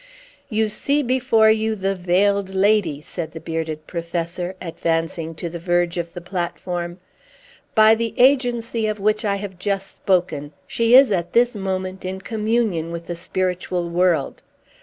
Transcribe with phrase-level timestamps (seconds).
[0.49, 5.99] "You see before you the Veiled Lady," said the bearded Professor, advancing to the verge
[5.99, 6.99] of the platform.
[7.75, 12.19] "By the agency of which I have just spoken, she is at this moment in
[12.19, 14.41] communion with the spiritual world.